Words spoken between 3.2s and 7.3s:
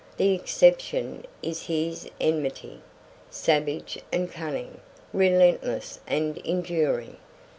savage and cunning, relentless and enduring.